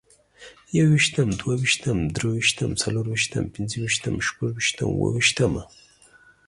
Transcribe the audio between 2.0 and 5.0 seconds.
دريوشتم، څلورويشتم، پنځوويشتم، شپږويشتم،